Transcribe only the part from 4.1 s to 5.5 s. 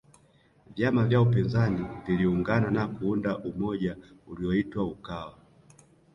uliyoitwa ukawa